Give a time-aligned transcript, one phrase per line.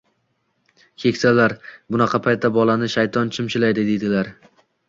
[1.03, 1.55] Keksalar,
[1.97, 4.35] bunaqa paytda bolani shayton chimchilaydi, deydilar.